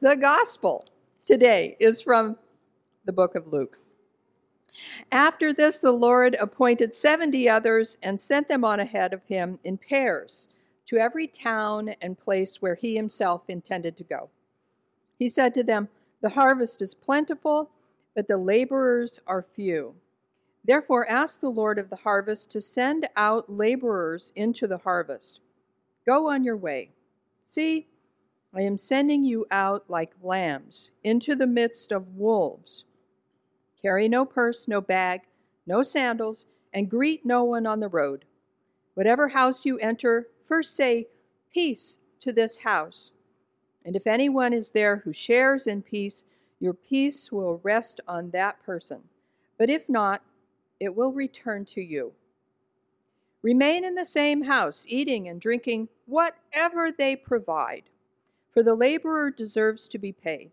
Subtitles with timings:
[0.00, 0.86] the gospel
[1.24, 2.36] today is from
[3.04, 3.78] the book of Luke.
[5.10, 9.78] After this, the Lord appointed 70 others and sent them on ahead of him in
[9.78, 10.48] pairs
[10.86, 14.28] to every town and place where he himself intended to go.
[15.18, 15.88] He said to them,
[16.20, 17.70] The harvest is plentiful,
[18.14, 19.94] but the laborers are few.
[20.64, 25.40] Therefore, ask the Lord of the harvest to send out laborers into the harvest.
[26.04, 26.90] Go on your way.
[27.40, 27.86] See,
[28.54, 32.84] I am sending you out like lambs into the midst of wolves.
[33.80, 35.22] Carry no purse, no bag,
[35.66, 38.24] no sandals, and greet no one on the road.
[38.94, 41.08] Whatever house you enter, first say,
[41.52, 43.12] Peace to this house.
[43.84, 46.24] And if anyone is there who shares in peace,
[46.58, 49.02] your peace will rest on that person.
[49.58, 50.22] But if not,
[50.80, 52.12] it will return to you.
[53.42, 57.84] Remain in the same house, eating and drinking whatever they provide,
[58.56, 60.52] for the laborer deserves to be paid.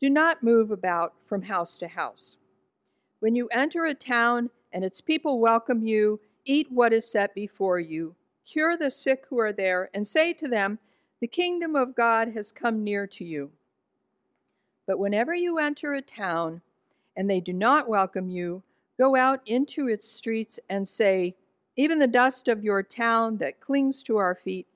[0.00, 2.38] Do not move about from house to house.
[3.20, 7.78] When you enter a town and its people welcome you, eat what is set before
[7.78, 8.14] you,
[8.46, 10.78] cure the sick who are there, and say to them,
[11.20, 13.50] The kingdom of God has come near to you.
[14.86, 16.62] But whenever you enter a town
[17.14, 18.62] and they do not welcome you,
[18.98, 21.34] go out into its streets and say,
[21.76, 24.66] Even the dust of your town that clings to our feet,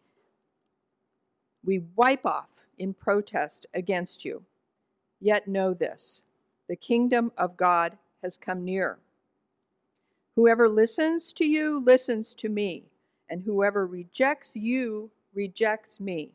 [1.69, 4.43] we wipe off in protest against you.
[5.21, 6.23] Yet know this
[6.67, 8.99] the kingdom of God has come near.
[10.35, 12.85] Whoever listens to you listens to me,
[13.29, 16.33] and whoever rejects you rejects me,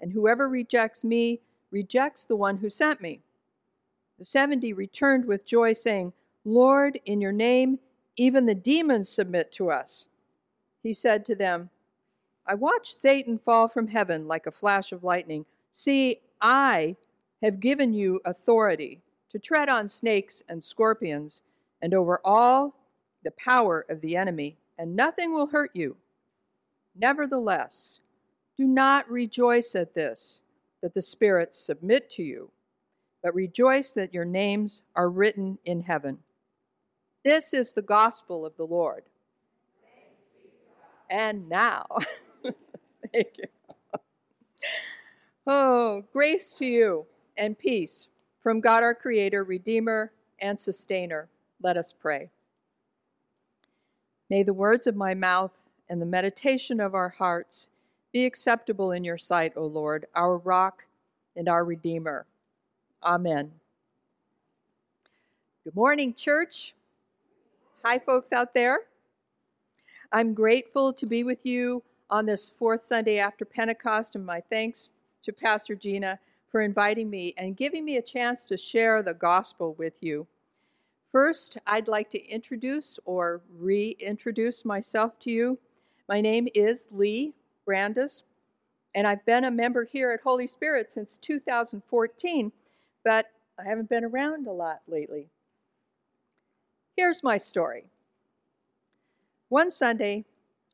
[0.00, 3.20] and whoever rejects me rejects the one who sent me.
[4.18, 6.12] The seventy returned with joy, saying,
[6.44, 7.78] Lord, in your name,
[8.16, 10.06] even the demons submit to us.
[10.82, 11.70] He said to them,
[12.46, 15.46] I watched Satan fall from heaven like a flash of lightning.
[15.70, 16.96] See, I
[17.42, 21.42] have given you authority to tread on snakes and scorpions
[21.80, 22.74] and over all
[23.24, 25.96] the power of the enemy, and nothing will hurt you.
[26.94, 28.00] Nevertheless,
[28.56, 30.40] do not rejoice at this,
[30.82, 32.50] that the spirits submit to you,
[33.22, 36.18] but rejoice that your names are written in heaven.
[37.24, 39.04] This is the gospel of the Lord.
[41.08, 41.86] And now,
[43.12, 43.44] thank you.
[45.46, 47.06] Oh, grace to you
[47.36, 48.08] and peace
[48.42, 51.28] from God our Creator, Redeemer, and Sustainer.
[51.60, 52.30] Let us pray.
[54.30, 55.52] May the words of my mouth
[55.88, 57.68] and the meditation of our hearts
[58.12, 60.84] be acceptable in your sight, O Lord, our rock
[61.36, 62.26] and our Redeemer.
[63.02, 63.52] Amen.
[65.64, 66.74] Good morning, church.
[67.84, 68.80] Hi, folks out there.
[70.12, 74.90] I'm grateful to be with you on this fourth Sunday after Pentecost, and my thanks
[75.22, 76.18] to Pastor Gina
[76.50, 80.26] for inviting me and giving me a chance to share the gospel with you.
[81.10, 85.58] First, I'd like to introduce or reintroduce myself to you.
[86.06, 87.32] My name is Lee
[87.64, 88.24] Brandis,
[88.94, 92.52] and I've been a member here at Holy Spirit since 2014,
[93.02, 95.30] but I haven't been around a lot lately.
[96.94, 97.86] Here's my story.
[99.48, 100.26] One Sunday,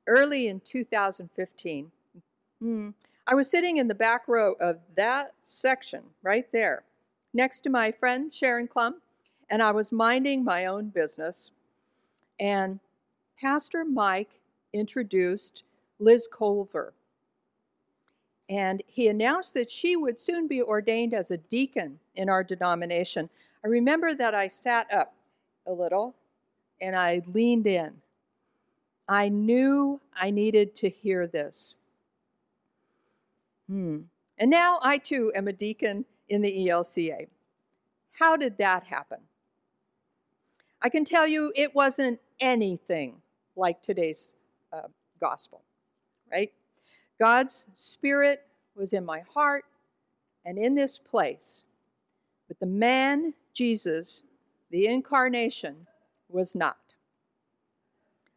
[0.09, 1.93] early in 2015,
[2.61, 2.89] hmm,
[3.27, 6.85] I was sitting in the back row of that section right there,
[7.35, 9.01] next to my friend Sharon Clum,
[9.51, 11.51] and I was minding my own business.
[12.41, 12.81] And
[13.41, 14.41] Pastor Mike
[14.73, 15.65] introduced
[15.99, 16.95] Liz Culver.
[18.49, 23.29] And he announced that she would soon be ordained as a deacon in our denomination.
[23.65, 25.15] I remember that I sat up
[25.67, 26.15] a little
[26.81, 27.93] and I leaned in.
[29.09, 31.75] I knew I needed to hear this.
[33.67, 34.01] Hmm.
[34.37, 37.29] And now I too am a deacon in the ELCA.
[38.13, 39.19] How did that happen?
[40.83, 43.23] I can tell you it wasn't anything
[43.57, 44.35] like today's
[44.73, 44.89] uh,
[45.21, 45.63] gospel,
[46.31, 46.53] right?
[47.19, 49.65] God's Spirit was in my heart
[50.45, 51.63] and in this place.
[52.47, 54.23] But the man, Jesus,
[54.71, 55.87] the incarnation,
[56.29, 56.77] was not.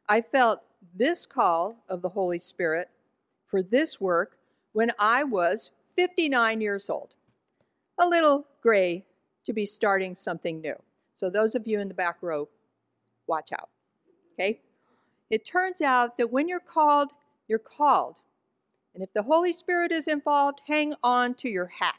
[0.10, 0.62] I felt
[0.96, 2.90] this call of the Holy Spirit
[3.48, 4.38] for this work
[4.74, 7.16] when I was 59 years old.
[8.00, 9.06] A little gray
[9.46, 10.76] to be starting something new.
[11.14, 12.50] So, those of you in the back row,
[13.28, 13.70] watch out.
[14.34, 14.62] Okay?
[15.30, 17.12] It turns out that when you're called,
[17.48, 18.18] you're called.
[18.94, 21.96] And if the Holy Spirit is involved, hang on to your hat.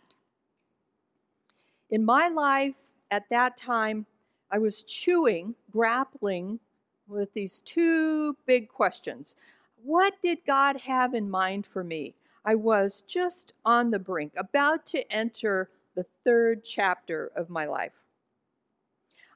[1.91, 2.75] In my life
[3.11, 4.07] at that time,
[4.51, 6.61] I was chewing, grappling
[7.13, 9.37] with these two big questions.
[9.83, 12.15] What did God have in mind for me?
[12.45, 17.93] I was just on the brink, about to enter the third chapter of my life.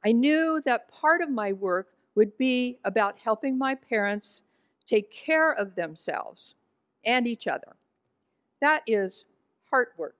[0.04, 4.42] I knew that part of my work would be about helping my parents
[4.86, 6.54] take care of themselves
[7.04, 7.76] and each other.
[8.60, 9.24] That is
[9.70, 10.16] heart work,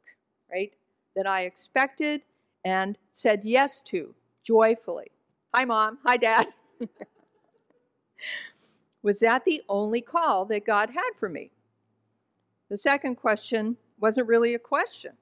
[0.50, 0.72] right?
[1.14, 2.22] That I expected
[2.64, 5.10] and said yes to joyfully.
[5.54, 5.98] Hi, mom.
[6.04, 6.48] Hi, dad.
[9.02, 11.50] Was that the only call that God had for me?
[12.68, 15.12] The second question wasn't really a question.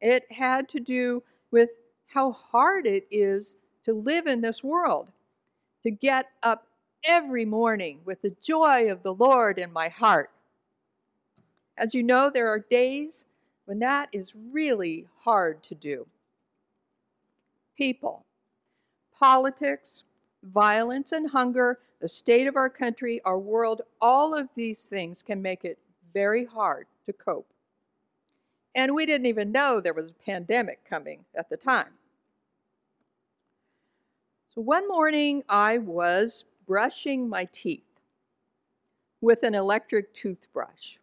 [0.00, 1.70] It had to do with
[2.06, 5.10] how hard it is to live in this world,
[5.82, 6.68] to get up
[7.04, 10.30] every morning with the joy of the Lord in my heart.
[11.76, 13.24] As you know, there are days
[13.64, 16.06] when that is really hard to do.
[17.76, 18.24] People,
[19.14, 20.04] politics,
[20.42, 25.42] violence, and hunger, the state of our country, our world, all of these things can
[25.42, 25.78] make it
[26.14, 27.52] very hard to cope.
[28.74, 31.88] And we didn't even know there was a pandemic coming at the time.
[34.54, 37.82] So one morning I was brushing my teeth
[39.20, 40.96] with an electric toothbrush.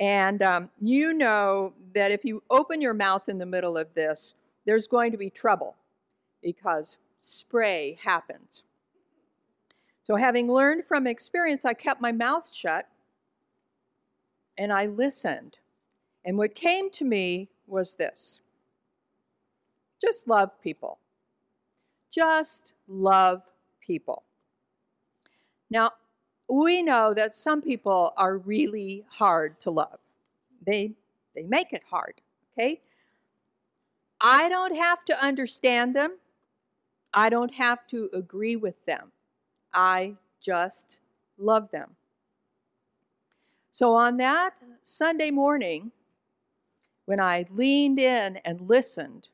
[0.00, 4.34] And um, you know that if you open your mouth in the middle of this,
[4.66, 5.76] there's going to be trouble
[6.42, 8.62] because spray happens.
[10.04, 12.88] So, having learned from experience, I kept my mouth shut
[14.56, 15.58] and I listened.
[16.24, 18.40] And what came to me was this
[20.00, 20.98] just love people.
[22.10, 23.42] Just love
[23.80, 24.22] people.
[25.70, 25.92] Now,
[26.48, 29.98] we know that some people are really hard to love.
[30.64, 30.92] They,
[31.34, 32.20] they make it hard,
[32.52, 32.80] okay?
[34.20, 36.16] I don't have to understand them.
[37.18, 39.10] I don't have to agree with them.
[39.74, 41.00] I just
[41.36, 41.96] love them.
[43.72, 45.90] So on that Sunday morning,
[47.06, 49.30] when I leaned in and listened,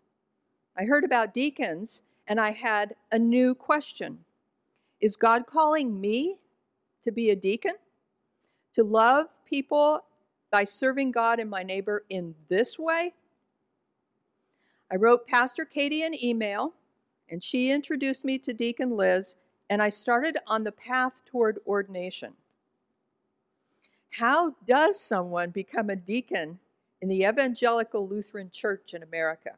[0.78, 4.24] I heard about deacons and I had a new question
[5.02, 6.36] Is God calling me
[7.02, 7.74] to be a deacon?
[8.76, 10.06] To love people
[10.50, 13.12] by serving God and my neighbor in this way?
[14.90, 16.72] I wrote Pastor Katie an email,
[17.30, 19.34] and she introduced me to Deacon Liz,
[19.70, 22.34] and I started on the path toward ordination.
[24.10, 26.58] How does someone become a deacon
[27.02, 29.50] in the Evangelical Lutheran Church in America?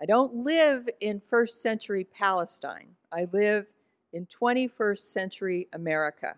[0.00, 2.88] I don't live in first century Palestine.
[3.12, 3.66] I live
[4.12, 6.36] in 21st century America.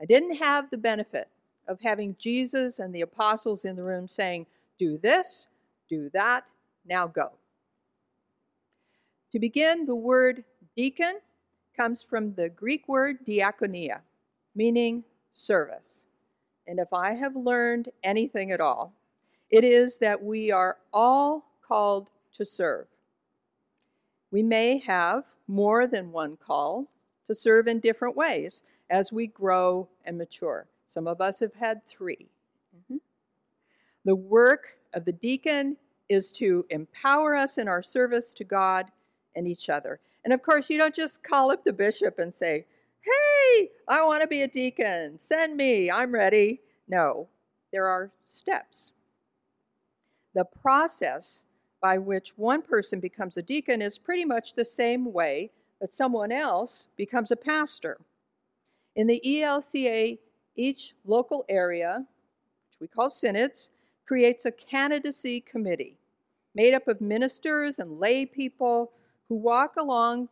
[0.00, 1.28] I didn't have the benefit
[1.68, 4.46] of having Jesus and the apostles in the room saying,
[4.78, 5.48] Do this,
[5.88, 6.48] do that,
[6.86, 7.32] now go.
[9.32, 10.44] To begin, the word
[10.74, 11.20] deacon
[11.76, 14.00] comes from the Greek word diakonia,
[14.56, 16.08] meaning service.
[16.66, 18.92] And if I have learned anything at all,
[19.48, 22.86] it is that we are all called to serve.
[24.32, 26.88] We may have more than one call
[27.26, 30.66] to serve in different ways as we grow and mature.
[30.86, 32.16] Some of us have had 3
[32.76, 32.96] mm-hmm.
[34.04, 35.76] The work of the deacon
[36.08, 38.90] is to empower us in our service to God
[39.34, 40.00] and each other.
[40.24, 42.66] And of course, you don't just call up the bishop and say,
[43.02, 45.18] Hey, I want to be a deacon.
[45.18, 45.90] Send me.
[45.90, 46.60] I'm ready.
[46.86, 47.28] No,
[47.72, 48.92] there are steps.
[50.34, 51.46] The process
[51.80, 56.30] by which one person becomes a deacon is pretty much the same way that someone
[56.30, 57.98] else becomes a pastor.
[58.96, 60.18] In the ELCA,
[60.56, 62.04] each local area,
[62.68, 63.70] which we call synods,
[64.06, 65.96] creates a candidacy committee
[66.54, 68.92] made up of ministers and lay people
[69.30, 70.28] who walk along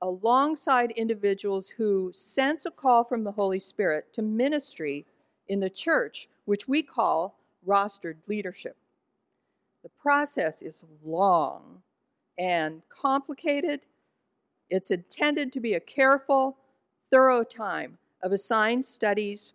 [0.00, 5.04] alongside individuals who sense a call from the Holy Spirit to ministry
[5.48, 8.76] in the church, which we call rostered leadership.
[9.82, 11.82] The process is long
[12.38, 13.80] and complicated.
[14.70, 16.56] It's intended to be a careful,
[17.10, 19.52] thorough time of assigned studies,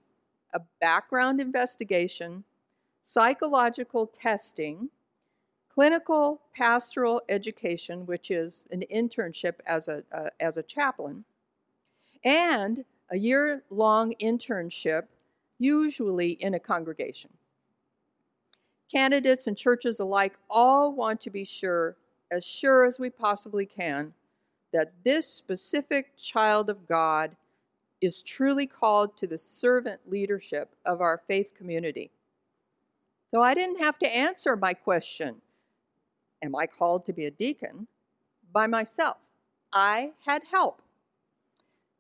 [0.54, 2.44] a background investigation,
[3.02, 4.90] psychological testing,
[5.76, 11.26] clinical pastoral education, which is an internship as a, uh, as a chaplain,
[12.24, 15.04] and a year long internship,
[15.60, 17.30] usually in a congregation.
[18.92, 21.98] Candidates and churches alike all want to be sure,
[22.32, 24.14] as sure as we possibly can,
[24.72, 27.36] that this specific child of God
[28.02, 32.12] is truly called to the servant leadership of our faith community.
[33.34, 35.42] So I didn't have to answer my question,
[36.46, 37.88] Am I called to be a deacon?
[38.56, 39.18] by myself.
[39.74, 40.82] I had help.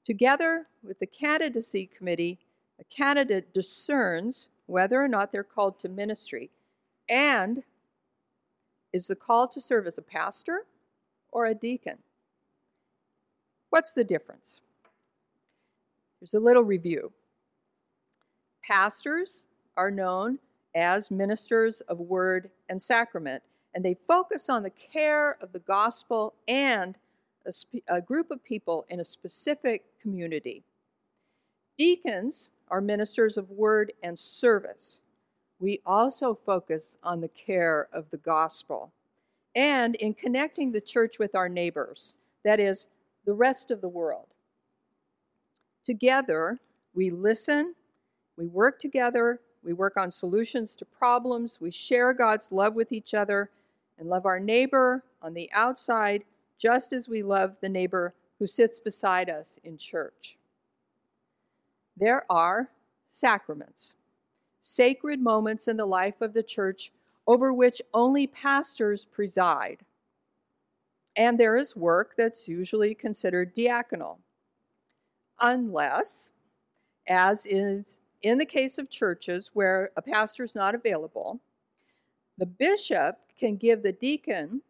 [0.05, 2.39] Together with the candidacy committee,
[2.79, 6.49] a candidate discerns whether or not they're called to ministry
[7.09, 7.63] and
[8.93, 10.65] is the call to serve as a pastor
[11.29, 11.97] or a deacon.
[13.69, 14.61] What's the difference?
[16.19, 17.11] Here's a little review.
[18.63, 19.43] Pastors
[19.75, 20.39] are known
[20.73, 23.43] as ministers of word and sacrament,
[23.75, 26.97] and they focus on the care of the gospel and
[27.45, 30.63] a, spe- a group of people in a specific community.
[31.77, 35.01] Deacons are ministers of word and service.
[35.59, 38.93] We also focus on the care of the gospel
[39.55, 42.87] and in connecting the church with our neighbors, that is,
[43.25, 44.27] the rest of the world.
[45.83, 46.59] Together,
[46.93, 47.75] we listen,
[48.37, 53.13] we work together, we work on solutions to problems, we share God's love with each
[53.13, 53.49] other,
[53.97, 56.23] and love our neighbor on the outside
[56.57, 60.37] just as we love the neighbor who sits beside us in church.
[61.97, 62.69] There are
[63.09, 63.93] sacraments,
[64.61, 66.91] sacred moments in the life of the church
[67.27, 69.79] over which only pastors preside.
[71.15, 74.17] And there is work that's usually considered diaconal,
[75.39, 76.31] unless,
[77.07, 81.39] as is in the case of churches where a pastor is not available,
[82.37, 84.61] the bishop can give the deacon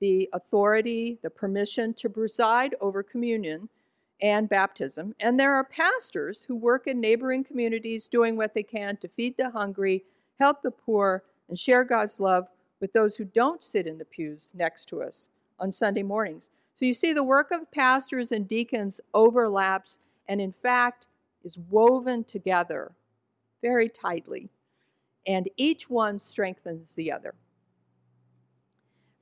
[0.00, 3.68] the authority, the permission to preside over communion
[4.20, 5.14] and baptism.
[5.20, 9.36] And there are pastors who work in neighboring communities doing what they can to feed
[9.36, 10.02] the hungry,
[10.40, 12.48] help the poor, and share God's love
[12.80, 15.28] with those who don't sit in the pews next to us
[15.60, 16.50] on Sunday mornings.
[16.74, 21.06] So you see, the work of pastors and deacons overlaps and, in fact,
[21.44, 22.90] is woven together
[23.60, 24.48] very tightly,
[25.28, 27.34] and each one strengthens the other.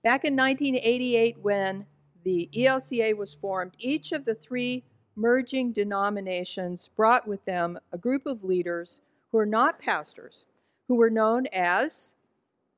[0.03, 1.85] Back in 1988, when
[2.25, 4.83] the ELCA was formed, each of the three
[5.15, 10.47] merging denominations brought with them a group of leaders who are not pastors,
[10.89, 12.15] who were known as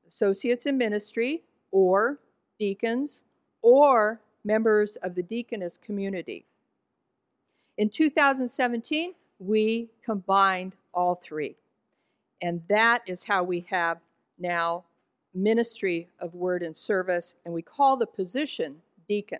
[0.07, 2.19] associates in ministry or
[2.59, 3.23] deacons
[3.61, 6.45] or members of the deaconess community.
[7.77, 11.55] In 2017, we combined all three.
[12.41, 13.99] And that is how we have
[14.37, 14.83] now
[15.33, 19.39] ministry of word and service, and we call the position deacon.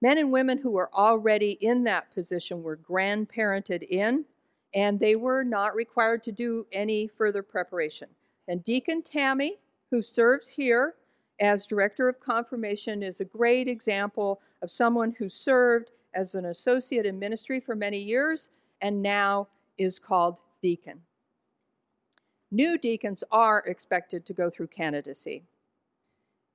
[0.00, 4.24] Men and women who were already in that position were grandparented in,
[4.74, 8.08] and they were not required to do any further preparation.
[8.48, 9.58] And Deacon Tammy,
[9.90, 10.94] who serves here
[11.40, 17.06] as Director of Confirmation, is a great example of someone who served as an associate
[17.06, 18.48] in ministry for many years
[18.80, 19.48] and now
[19.78, 21.00] is called deacon.
[22.54, 25.42] New deacons are expected to go through candidacy.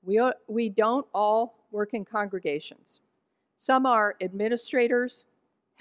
[0.06, 3.02] We, we don't all work in congregations.
[3.56, 5.26] Some are administrators,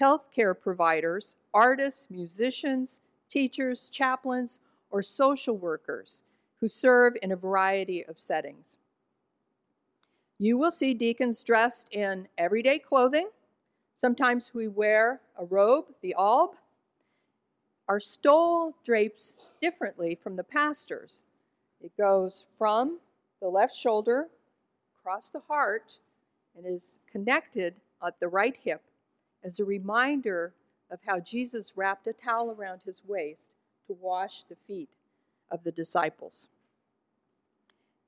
[0.01, 4.59] healthcare providers, artists, musicians, teachers, chaplains,
[4.89, 6.23] or social workers
[6.59, 8.75] who serve in a variety of settings.
[10.39, 13.29] You will see deacons dressed in everyday clothing.
[13.93, 16.55] Sometimes we wear a robe, the alb,
[17.87, 21.23] our stole drapes differently from the pastor's.
[21.81, 22.99] It goes from
[23.41, 24.27] the left shoulder
[24.99, 25.93] across the heart
[26.55, 28.81] and is connected at the right hip
[29.43, 30.53] as a reminder
[30.89, 33.51] of how Jesus wrapped a towel around his waist
[33.87, 34.89] to wash the feet
[35.51, 36.47] of the disciples.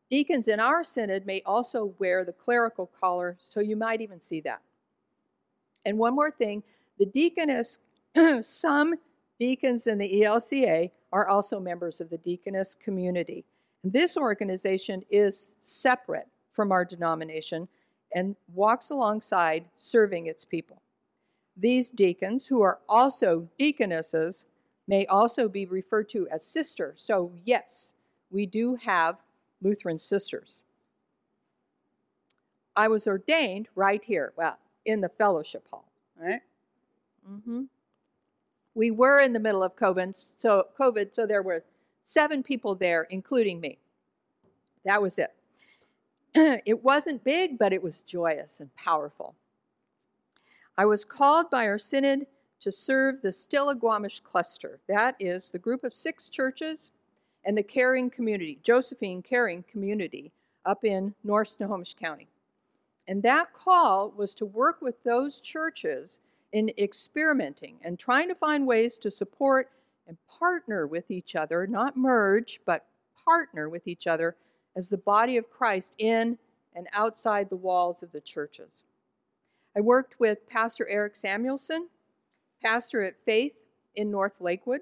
[0.10, 4.42] Deacons in our synod may also wear the clerical collar, so you might even see
[4.42, 4.62] that.
[5.86, 6.64] And one more thing
[6.98, 7.80] the deaconess,
[8.42, 8.96] some
[9.38, 13.46] deacons in the ELCA are also members of the deaconess community.
[13.84, 17.68] And this organization is separate from our denomination
[18.14, 20.82] and walks alongside serving its people.
[21.56, 24.46] These deacons, who are also deaconesses,
[24.88, 26.96] may also be referred to as sister.
[26.98, 27.94] So, yes,
[28.32, 29.18] we do have
[29.62, 30.62] Lutheran sisters.
[32.76, 36.42] I was ordained right here, well, in the fellowship hall, right?
[37.30, 37.64] Mm-hmm.
[38.80, 41.66] We were in the middle of COVID, so COVID, so there were
[42.06, 43.78] seven people there, including me.
[44.86, 45.34] That was it.
[46.66, 49.36] it wasn't big, but it was joyous and powerful.
[50.78, 52.28] I was called by our synod
[52.62, 54.80] to serve the Stillaguamish cluster.
[54.88, 56.92] That is the group of six churches
[57.44, 60.32] and the caring community, Josephine Caring Community,
[60.66, 62.30] up in North Snohomish County.
[63.10, 66.20] And that call was to work with those churches
[66.54, 69.70] in experimenting and trying to find ways to support
[70.08, 72.88] and partner with each other, not merge, but
[73.26, 74.36] partner with each other
[74.76, 76.38] as the body of Christ in
[76.76, 78.84] and outside the walls of the churches.
[79.78, 81.90] I worked with Pastor Eric Samuelson,
[82.62, 83.54] pastor at Faith
[83.96, 84.82] in North Lakewood,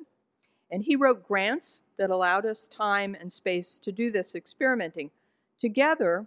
[0.72, 5.12] and he wrote grants that allowed us time and space to do this experimenting.
[5.60, 6.26] Together,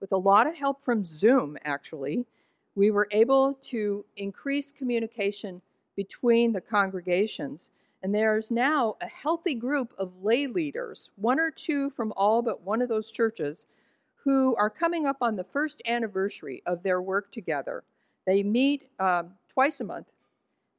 [0.00, 2.26] with a lot of help from Zoom, actually,
[2.74, 5.60] we were able to increase communication
[5.96, 7.70] between the congregations.
[8.02, 12.62] And there's now a healthy group of lay leaders, one or two from all but
[12.62, 13.66] one of those churches,
[14.24, 17.84] who are coming up on the first anniversary of their work together.
[18.26, 20.06] They meet um, twice a month.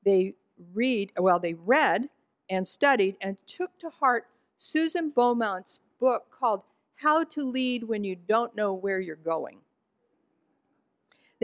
[0.04, 0.34] They
[0.74, 2.10] read, well, they read
[2.50, 6.64] and studied and took to heart Susan Beaumont's book called
[6.96, 9.58] How to Lead When You Don't Know Where You're Going.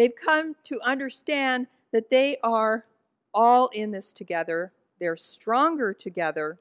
[0.01, 2.87] They've come to understand that they are
[3.35, 6.57] all in this together, they're stronger together,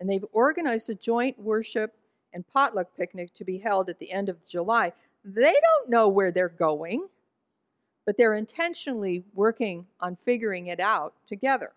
[0.00, 1.94] and they've organized a joint worship
[2.32, 4.92] and potluck picnic to be held at the end of July.
[5.24, 7.06] They don't know where they're going,
[8.04, 11.70] but they're intentionally working on figuring it out together.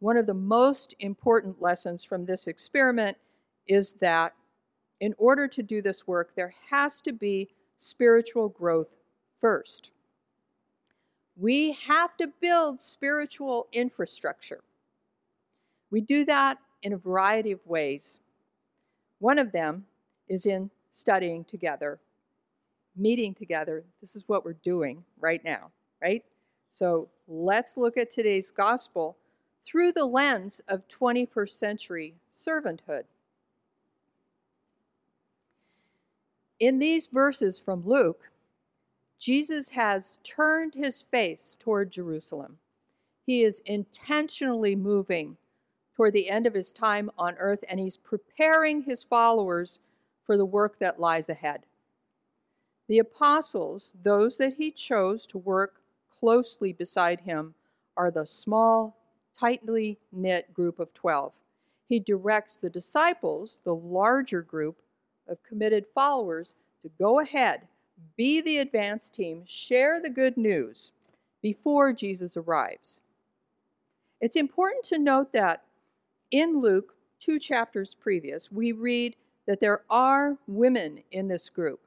[0.00, 3.16] One of the most important lessons from this experiment
[3.66, 4.34] is that
[5.00, 7.48] in order to do this work, there has to be
[7.82, 8.94] spiritual growth
[9.40, 9.90] first.
[11.36, 14.62] We have to build spiritual infrastructure.
[15.90, 18.20] We do that in a variety of ways.
[19.18, 19.84] One of them
[20.28, 21.98] is in studying together,
[22.96, 23.82] meeting together.
[24.00, 26.24] This is what we're doing right now, right?
[26.70, 29.16] So let's look at today's gospel
[29.64, 33.04] through the lens of 21st century servanthood.
[36.62, 38.30] In these verses from Luke,
[39.18, 42.58] Jesus has turned his face toward Jerusalem.
[43.26, 45.38] He is intentionally moving
[45.96, 49.80] toward the end of his time on earth, and he's preparing his followers
[50.24, 51.66] for the work that lies ahead.
[52.86, 57.54] The apostles, those that he chose to work closely beside him,
[57.96, 58.98] are the small,
[59.36, 61.32] tightly knit group of 12.
[61.88, 64.81] He directs the disciples, the larger group
[65.32, 67.62] of committed followers, to go ahead
[68.16, 70.92] be the advance team, share the good news
[71.40, 73.00] before Jesus arrives.
[74.20, 75.64] It's important to note that
[76.30, 79.16] in Luke, two chapters previous, we read
[79.46, 81.80] that there are women in this group.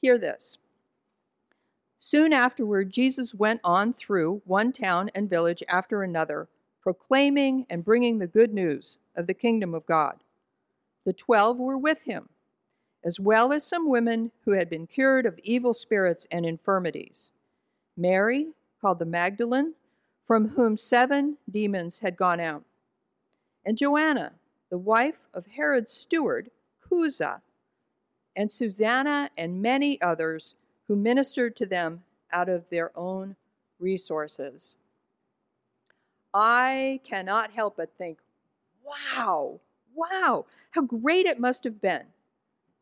[0.00, 0.58] Hear this.
[1.98, 6.48] Soon afterward, Jesus went on through one town and village after another,
[6.82, 10.24] proclaiming and bringing the good news of the kingdom of God.
[11.04, 12.28] The twelve were with him
[13.04, 17.32] as well as some women who had been cured of evil spirits and infirmities.
[17.96, 18.48] Mary,
[18.80, 19.74] called the Magdalene,
[20.24, 22.64] from whom seven demons had gone out,
[23.64, 24.32] and Joanna,
[24.70, 26.50] the wife of Herod's steward,
[26.88, 27.40] Chuza,
[28.36, 30.54] and Susanna, and many others
[30.86, 33.36] who ministered to them out of their own
[33.78, 34.76] resources.
[36.32, 38.20] I cannot help but think,
[38.84, 39.60] wow,
[40.00, 42.04] wow, how great it must have been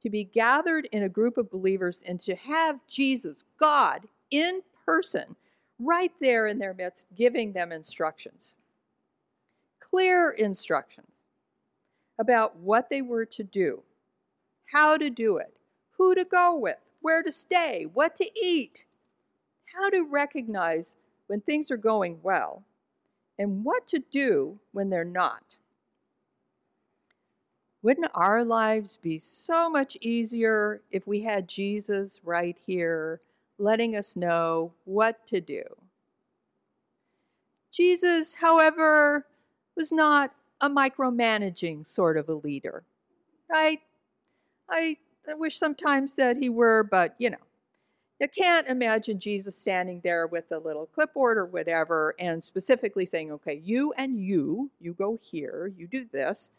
[0.00, 5.34] to be gathered in a group of believers and to have Jesus, God, in person,
[5.78, 8.54] right there in their midst, giving them instructions.
[9.80, 11.06] Clear instructions
[12.18, 13.82] about what they were to do,
[14.72, 15.56] how to do it,
[15.96, 18.84] who to go with, where to stay, what to eat,
[19.74, 22.62] how to recognize when things are going well,
[23.38, 25.56] and what to do when they're not.
[27.82, 33.20] Wouldn't our lives be so much easier if we had Jesus right here
[33.58, 35.62] letting us know what to do?
[37.70, 39.26] Jesus, however,
[39.76, 42.82] was not a micromanaging sort of a leader,
[43.48, 43.80] right?
[44.68, 44.96] I,
[45.28, 47.36] I wish sometimes that he were, but you know,
[48.18, 53.30] you can't imagine Jesus standing there with a little clipboard or whatever and specifically saying,
[53.30, 56.50] okay, you and you, you go here, you do this.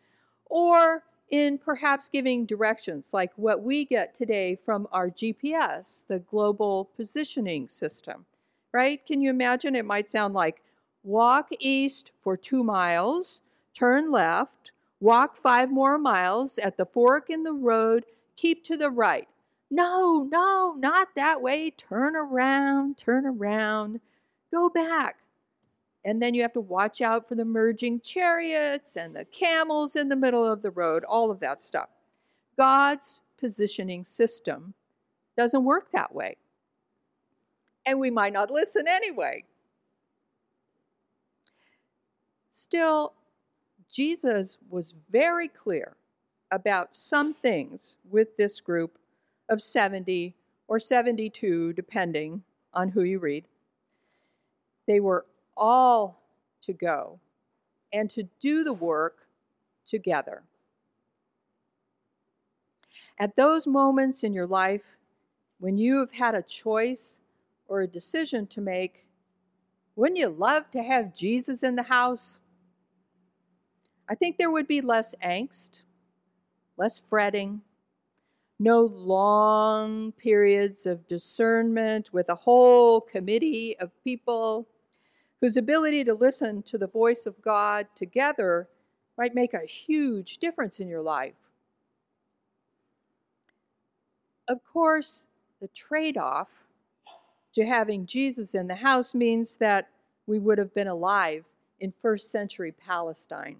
[0.46, 6.90] Or in perhaps giving directions like what we get today from our GPS, the global
[6.96, 8.26] positioning system,
[8.74, 9.06] right?
[9.06, 9.76] Can you imagine?
[9.76, 10.62] It might sound like
[11.04, 13.42] walk east for two miles,
[13.74, 18.90] turn left, walk five more miles at the fork in the road, keep to the
[18.90, 19.28] right.
[19.72, 21.70] No, no, not that way.
[21.70, 24.00] Turn around, turn around,
[24.52, 25.18] go back.
[26.06, 30.08] And then you have to watch out for the merging chariots and the camels in
[30.08, 31.90] the middle of the road, all of that stuff.
[32.58, 34.74] God's positioning system
[35.38, 36.38] doesn't work that way.
[37.86, 39.44] And we might not listen anyway.
[42.52, 43.14] Still,
[43.92, 45.96] Jesus was very clear
[46.52, 48.98] about some things with this group
[49.50, 50.36] of 70
[50.68, 53.46] or 72, depending on who you read.
[54.88, 55.26] They were
[55.60, 56.24] all
[56.62, 57.20] to go
[57.94, 59.28] and to do the work
[59.86, 60.44] together.
[63.20, 64.96] At those moments in your life
[65.60, 67.20] when you have had a choice
[67.68, 69.06] or a decision to make,
[69.96, 72.40] wouldn't you love to have Jesus in the house?
[74.08, 75.82] I think there would be less angst,
[76.78, 77.62] less fretting,
[78.58, 84.68] no long periods of discernment with a whole committee of people
[85.42, 88.68] whose ability to listen to the voice of God together
[89.18, 91.36] might make a huge difference in your life.
[94.48, 95.28] Of course,
[95.62, 96.48] the trade off
[97.54, 99.90] to having Jesus in the house means that
[100.28, 101.46] we would have been alive
[101.80, 103.58] in first century Palestine,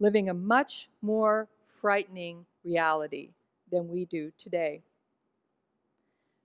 [0.00, 1.48] living a much more
[1.80, 3.30] frightening reality
[3.70, 4.82] than we do today.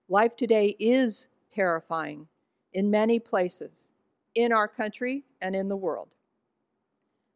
[0.09, 2.27] Life today is terrifying
[2.73, 3.89] in many places,
[4.35, 6.09] in our country and in the world.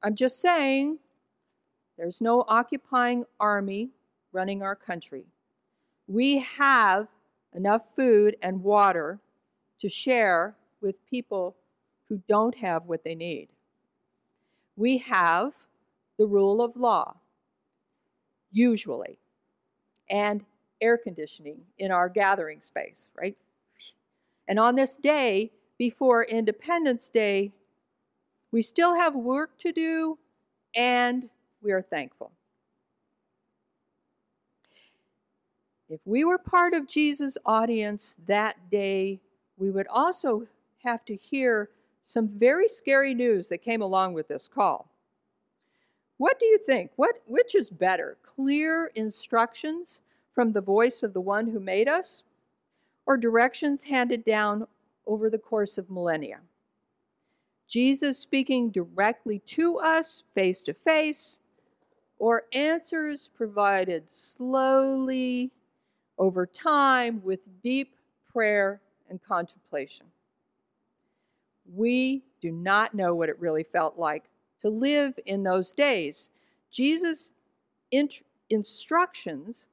[0.04, 1.00] I'm just saying
[1.98, 3.90] there's no occupying army
[4.32, 5.26] running our country.
[6.08, 7.08] We have
[7.54, 9.20] enough food and water
[9.80, 11.56] to share with people
[12.08, 13.50] who don't have what they need.
[14.76, 15.54] We have
[16.18, 17.16] the rule of law,
[18.52, 19.18] usually,
[20.10, 20.44] and
[20.82, 23.36] air conditioning in our gathering space, right?
[24.48, 27.52] And on this day, before Independence Day,
[28.52, 30.18] we still have work to do
[30.76, 31.30] and
[31.62, 32.32] we are thankful.
[35.90, 39.20] If we were part of Jesus' audience that day,
[39.58, 40.48] we would also
[40.84, 41.70] have to hear
[42.02, 44.90] some very scary news that came along with this call.
[46.18, 46.92] What do you think?
[46.96, 50.02] What, which is better, clear instructions
[50.34, 52.24] from the voice of the one who made us,
[53.06, 54.68] or directions handed down
[55.08, 56.40] over the course of millennia?
[57.68, 61.40] Jesus speaking directly to us face to face,
[62.20, 65.52] or answers provided slowly
[66.18, 67.96] over time with deep
[68.32, 70.06] prayer and contemplation.
[71.74, 74.26] We do not know what it really felt like
[74.60, 76.30] to live in those days.
[76.72, 77.32] Jesus'
[77.92, 79.68] int- instructions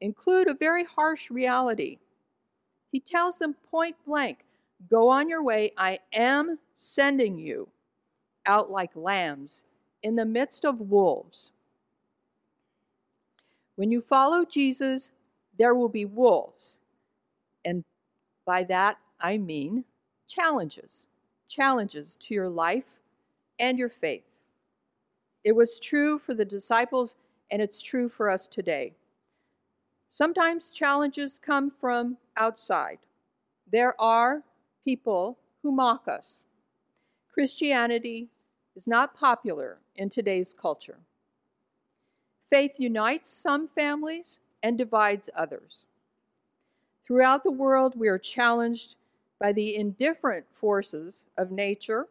[0.00, 1.98] include a very harsh reality.
[2.90, 4.44] He tells them point blank
[4.90, 7.68] Go on your way, I am sending you
[8.46, 9.64] out like lambs
[10.02, 11.52] in the midst of wolves.
[13.76, 15.12] When you follow Jesus,
[15.58, 16.78] there will be wolves.
[17.64, 17.84] And
[18.46, 19.84] by that, I mean
[20.26, 21.06] challenges,
[21.48, 23.00] challenges to your life
[23.58, 24.40] and your faith.
[25.44, 27.16] It was true for the disciples,
[27.50, 28.94] and it's true for us today.
[30.08, 32.98] Sometimes challenges come from outside.
[33.70, 34.42] There are
[34.84, 36.42] people who mock us.
[37.32, 38.28] Christianity
[38.76, 40.98] is not popular in today's culture.
[42.50, 45.84] Faith unites some families and divides others.
[47.06, 48.96] Throughout the world, we are challenged
[49.40, 52.08] by the indifferent forces of nature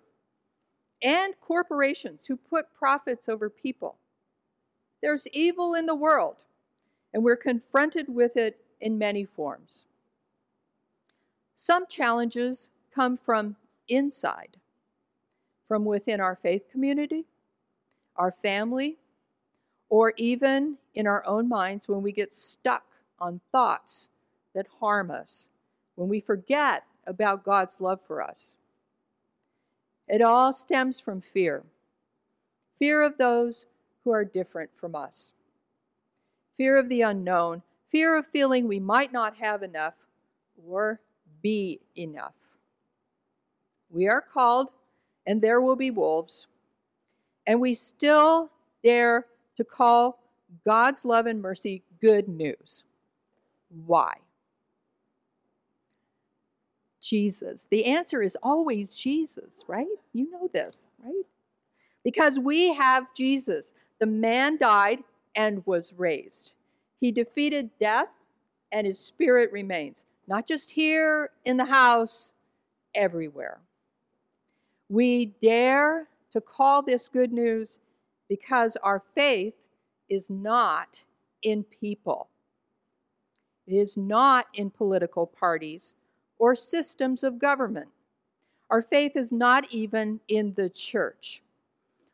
[1.03, 3.95] and corporations who put profits over people.
[5.01, 6.38] There's evil in the world,
[7.13, 9.86] and we're confronted with it in many forms.
[11.60, 13.56] Some challenges come from
[13.89, 14.58] inside,
[15.67, 17.26] from within our faith community,
[18.15, 19.00] our family,
[19.89, 22.86] or even in our own minds when we get stuck
[23.20, 24.12] on thoughts
[24.54, 25.50] that harm us,
[25.96, 28.54] when we forget about God's love for us.
[30.08, 31.63] It all stems from fear.
[32.78, 33.65] Fear of those
[34.04, 35.32] who are different from us,
[36.56, 39.96] fear of the unknown, fear of feeling we might not have enough
[40.63, 41.00] or
[41.41, 42.36] be enough.
[43.89, 44.71] We are called,
[45.26, 46.47] and there will be wolves,
[47.45, 48.52] and we still
[48.84, 50.19] dare to call
[50.65, 52.84] God's love and mercy good news.
[53.86, 54.13] Why?
[57.02, 57.67] Jesus.
[57.69, 59.88] The answer is always Jesus, right?
[60.13, 61.23] You know this, right?
[62.04, 63.73] Because we have Jesus.
[64.00, 65.00] The man died
[65.36, 66.54] and was raised.
[66.97, 68.10] He defeated death
[68.71, 72.34] and his spirit remains, not just here in the house,
[72.96, 73.60] everywhere.
[74.90, 77.80] We dare to call this good news
[78.28, 79.54] because our faith
[80.10, 81.04] is not
[81.44, 82.30] in people.
[83.68, 85.96] It is not in political parties
[86.40, 87.90] or systems of government.
[88.70, 91.42] Our faith is not even in the church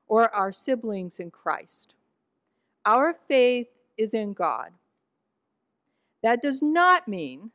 [0.07, 1.93] or our siblings in Christ.
[2.85, 4.71] Our faith is in God.
[6.21, 7.51] That does not mean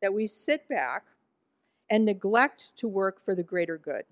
[0.00, 1.04] that we sit back
[1.90, 4.04] and neglect to work for the greater good.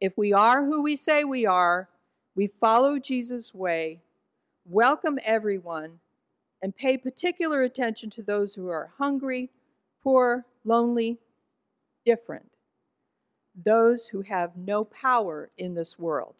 [0.00, 1.88] If we are who we say we are,
[2.34, 4.00] we follow Jesus' way,
[4.64, 6.00] welcome everyone,
[6.62, 9.50] and pay particular attention to those who are hungry,
[10.02, 11.18] poor, lonely,
[12.04, 12.50] different,
[13.54, 16.34] those who have no power in this world.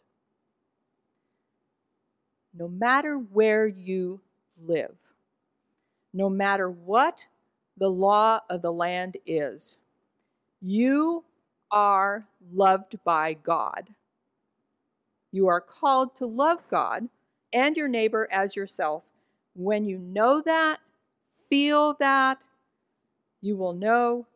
[2.55, 4.21] No matter where you
[4.63, 4.97] live,
[6.13, 7.27] no matter what
[7.77, 9.79] the law of the land is,
[10.61, 11.25] you
[11.71, 13.91] are loved by God.
[15.33, 17.09] You are called to love God
[17.53, 19.03] and your neighbor as yourself.
[19.55, 20.81] When you know that,
[21.49, 22.45] feel that,
[23.41, 24.27] you will know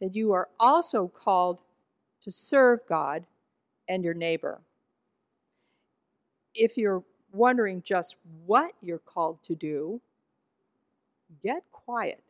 [0.00, 1.62] that you are also called
[2.22, 3.26] to serve God
[3.88, 4.60] and your neighbor.
[6.54, 10.00] If you're wondering just what you're called to do,
[11.42, 12.22] get quiet.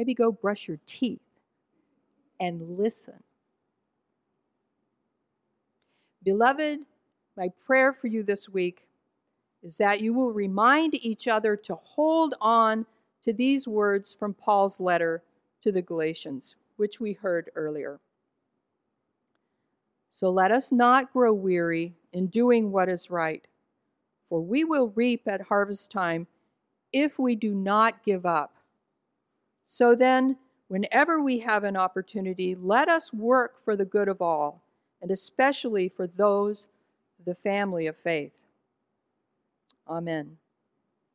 [0.00, 1.20] Maybe go brush your teeth
[2.40, 3.22] and listen.
[6.22, 6.86] Beloved,
[7.36, 8.86] my prayer for you this week
[9.62, 12.86] is that you will remind each other to hold on
[13.20, 15.22] to these words from Paul's letter
[15.60, 18.00] to the Galatians, which we heard earlier.
[20.08, 23.46] So let us not grow weary in doing what is right,
[24.30, 26.26] for we will reap at harvest time
[26.90, 28.54] if we do not give up.
[29.72, 34.64] So then, whenever we have an opportunity, let us work for the good of all,
[35.00, 36.66] and especially for those
[37.20, 38.32] of the family of faith.
[39.86, 40.39] Amen.